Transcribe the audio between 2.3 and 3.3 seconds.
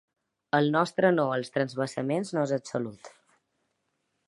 no és absolut.